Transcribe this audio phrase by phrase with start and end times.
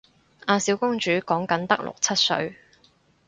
[0.47, 2.55] 阿小公主講緊得六七歲